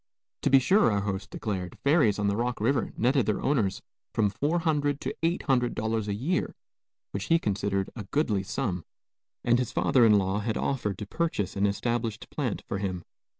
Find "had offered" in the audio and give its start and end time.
10.39-10.97